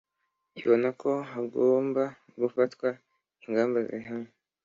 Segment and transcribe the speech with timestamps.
[0.61, 2.03] ibona ko hagomba
[2.41, 2.87] gufatwa
[3.45, 4.31] ingamba zihamye